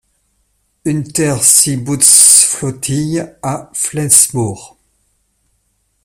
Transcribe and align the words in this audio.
Unterseebootsflottille 0.83 3.35
à 3.43 3.69
Flensbourg. 3.75 4.75